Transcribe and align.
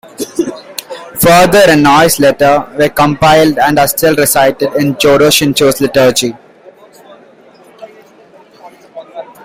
Further, 1.21 1.67
Rennyo's 1.67 2.19
letters 2.19 2.75
were 2.75 2.89
compiled 2.89 3.59
and 3.59 3.77
are 3.77 3.87
still 3.87 4.15
recited 4.15 4.73
in 4.73 4.95
Jodo 4.95 5.27
Shinshu 5.29 5.79
liturgy. 5.79 6.33